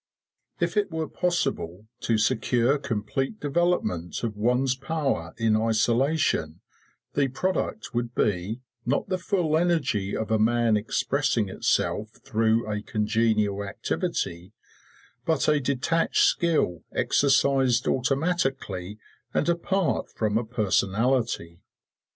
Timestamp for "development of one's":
3.39-4.73